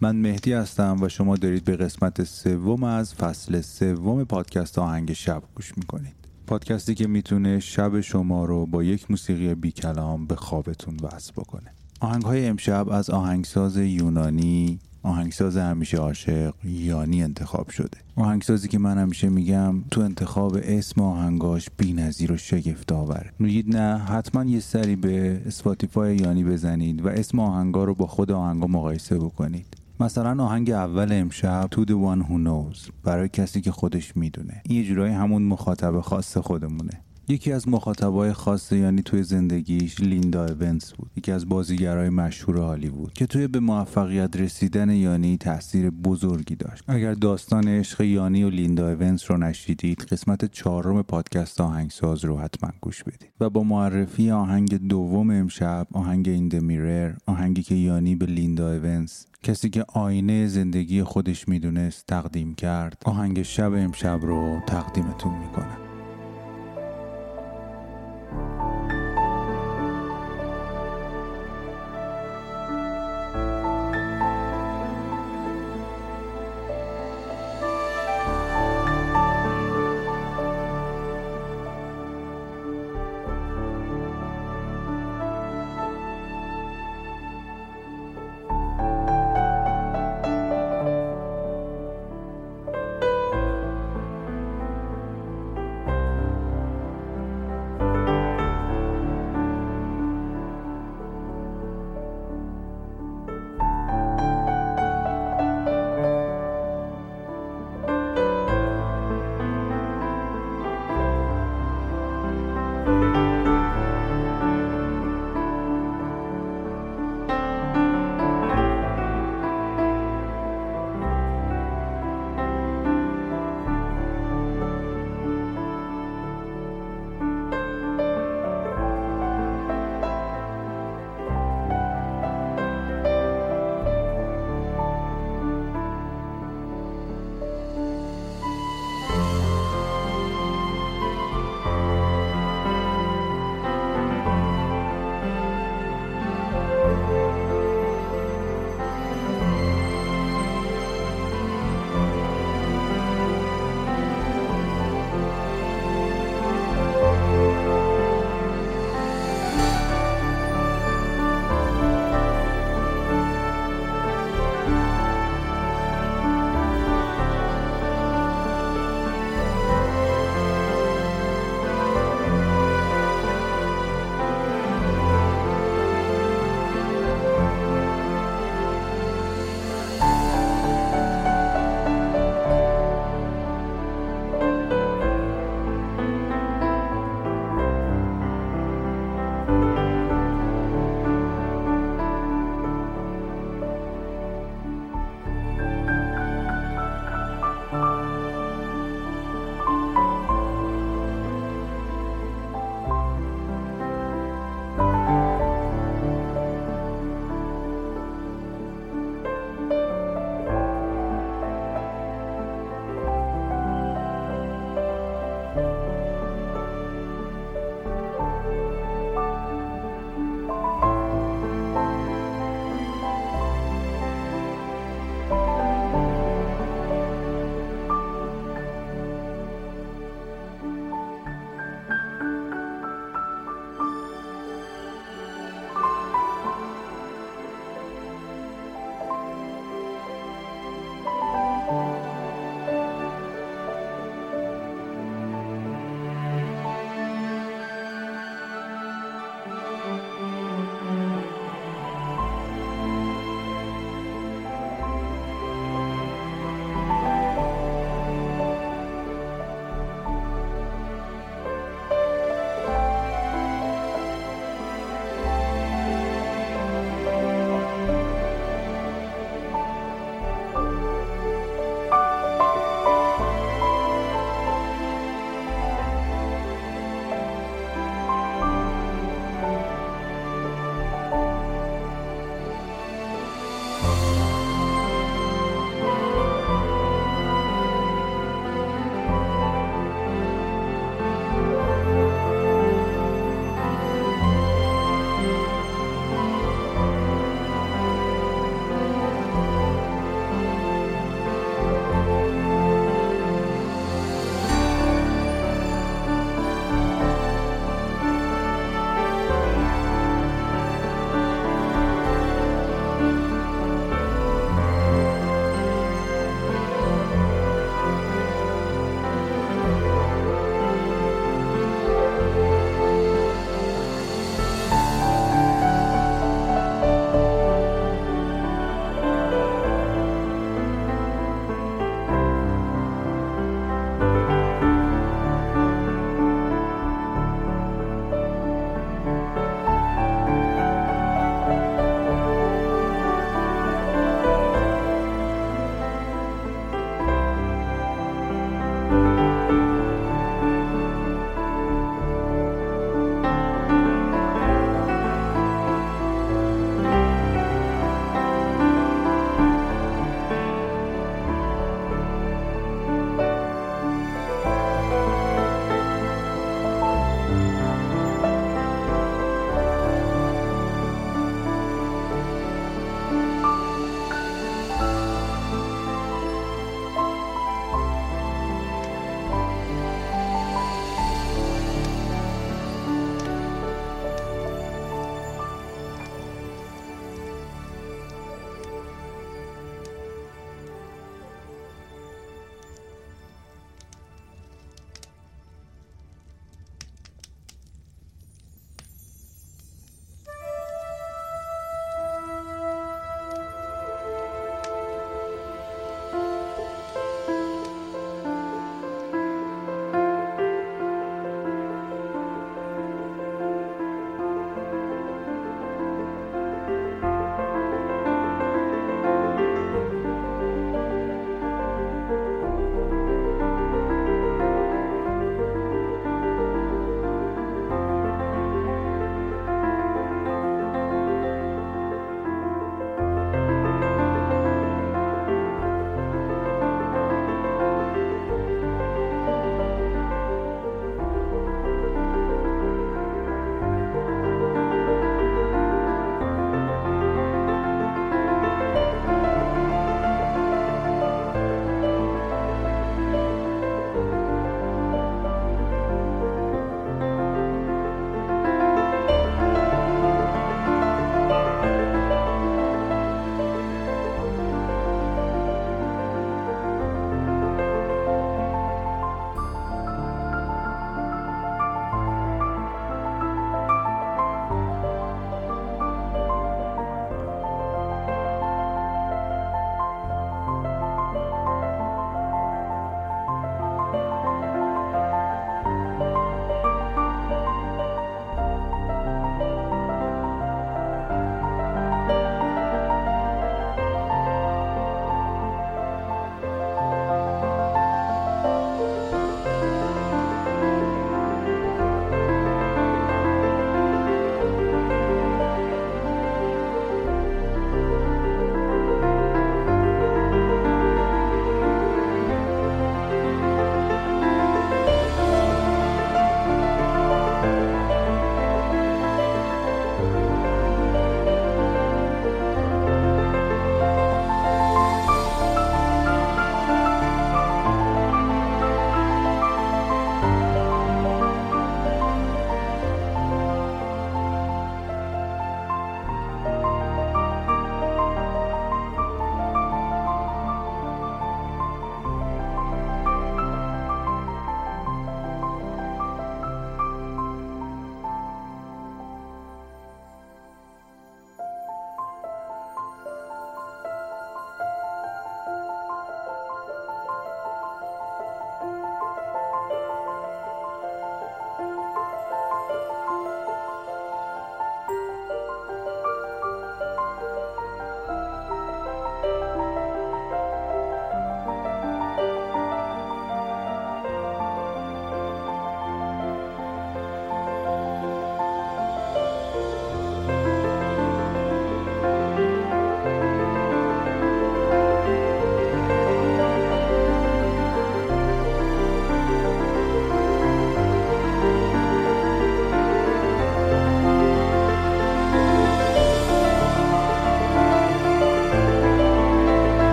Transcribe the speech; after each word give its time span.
من 0.00 0.16
مهدی 0.16 0.52
هستم 0.52 0.96
و 1.02 1.08
شما 1.08 1.36
دارید 1.36 1.64
به 1.64 1.76
قسمت 1.76 2.24
سوم 2.24 2.84
از 2.84 3.14
فصل 3.14 3.60
سوم 3.60 4.24
پادکست 4.24 4.78
آهنگ 4.78 5.12
شب 5.12 5.42
گوش 5.54 5.78
می‌کنید. 5.78 6.14
پادکستی 6.46 6.94
که 6.94 7.06
می‌تونه 7.06 7.60
شب 7.60 8.00
شما 8.00 8.44
رو 8.44 8.66
با 8.66 8.84
یک 8.84 9.10
موسیقی 9.10 9.54
بی 9.54 9.70
کلام 9.70 10.26
به 10.26 10.36
خوابتون 10.36 10.96
وصل 11.02 11.32
بکنه. 11.32 11.70
آهنگ 12.00 12.22
های 12.22 12.46
امشب 12.46 12.88
از 12.88 13.10
آهنگساز 13.10 13.76
یونانی 13.76 14.78
آهنگساز 15.02 15.56
همیشه 15.56 15.96
عاشق 15.96 16.54
یانی 16.64 17.22
انتخاب 17.22 17.70
شده. 17.70 17.98
آهنگسازی 18.16 18.68
که 18.68 18.78
من 18.78 18.98
همیشه 18.98 19.28
میگم 19.28 19.82
تو 19.90 20.00
انتخاب 20.00 20.58
اسم 20.62 21.00
آهنگاش 21.00 21.68
نظیر 21.94 22.32
و 22.32 22.36
شگفت 22.36 22.92
آوره 22.92 23.30
میگید 23.38 23.76
نه 23.76 23.98
حتما 23.98 24.44
یه 24.44 24.60
سری 24.60 24.96
به 24.96 25.42
Spotify 25.46 26.16
یانی 26.16 26.44
بزنید 26.44 27.04
و 27.04 27.08
اسم 27.08 27.38
آهنگا 27.38 27.84
رو 27.84 27.94
با 27.94 28.06
خود 28.06 28.30
آهنگا 28.32 28.66
مقایسه 28.66 29.18
بکنید. 29.18 29.66
مثلا 30.00 30.44
آهنگ 30.44 30.70
اول 30.70 31.08
امشب 31.12 31.68
To 31.74 31.78
the 31.78 31.92
one 31.92 32.28
who 32.28 32.34
knows 32.46 32.90
برای 33.02 33.28
کسی 33.28 33.60
که 33.60 33.72
خودش 33.72 34.16
می‌دونه. 34.16 34.62
این 34.68 34.78
یه 34.78 34.84
جورایی 34.84 35.14
همون 35.14 35.42
مخاطب 35.42 36.00
خاص 36.00 36.36
خودمونه. 36.36 37.02
یکی 37.28 37.52
از 37.52 37.68
مخاطبای 37.68 38.32
خاص 38.32 38.72
یعنی 38.72 39.02
توی 39.02 39.22
زندگیش 39.22 40.00
لیندا 40.00 40.46
اونس 40.46 40.92
بود. 40.92 41.10
یکی 41.16 41.32
از 41.32 41.48
بازیگرای 41.48 42.08
مشهور 42.08 42.58
هالیوود 42.58 43.12
که 43.12 43.26
توی 43.26 43.48
به 43.48 43.60
موفقیت 43.60 44.36
رسیدن 44.36 44.90
یانی 44.90 45.36
تاثیر 45.36 45.90
بزرگی 45.90 46.56
داشت. 46.56 46.84
اگر 46.88 47.14
داستان 47.14 47.68
عشق 47.68 48.00
یانی 48.00 48.44
و 48.44 48.50
لیندا 48.50 48.88
اونس 48.88 49.30
رو 49.30 49.36
نشیدید 49.36 50.00
قسمت 50.00 50.44
چهارم 50.44 51.02
پادکست 51.02 51.60
آهنگساز 51.60 52.24
رو 52.24 52.38
حتما 52.38 52.70
گوش 52.80 53.04
بدید. 53.04 53.28
و 53.40 53.50
با 53.50 53.62
معرفی 53.62 54.30
آهنگ 54.30 54.88
دوم 54.88 55.30
امشب 55.30 55.86
آهنگ 55.92 56.28
این 56.28 56.58
میرر 56.58 57.12
آهنگی 57.26 57.62
که 57.62 57.74
یانی 57.74 58.14
به 58.14 58.26
لیندا 58.26 58.72
اونس 58.72 59.26
کسی 59.42 59.70
که 59.70 59.84
آینه 59.88 60.46
زندگی 60.46 61.02
خودش 61.02 61.48
می‌دونست 61.48 62.06
تقدیم 62.06 62.54
کرد 62.54 63.02
آهنگ 63.04 63.42
شب 63.42 63.72
امشب 63.72 64.18
رو 64.22 64.60
تقدیمتون 64.66 65.32
می‌کنم 65.38 65.83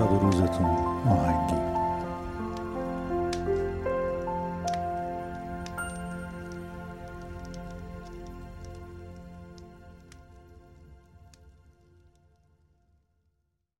شب 0.00 0.12
و 0.12 0.18
روزتون 0.18 0.66
آهنگی 1.08 1.69